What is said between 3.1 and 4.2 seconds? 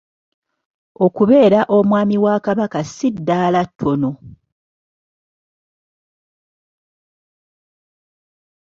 ddaala ttono.